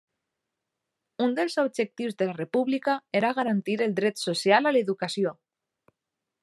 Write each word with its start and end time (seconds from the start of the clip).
Un 1.25 1.35
dels 1.39 1.57
objectius 1.63 2.17
de 2.21 2.27
la 2.31 2.35
República 2.39 2.95
era 3.21 3.33
garantir 3.41 3.77
el 3.87 3.93
dret 4.01 4.23
social 4.27 4.71
a 4.71 4.75
l'educació. 4.79 5.37